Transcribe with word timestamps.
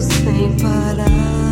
sem 0.00 0.56
parar. 0.56 1.45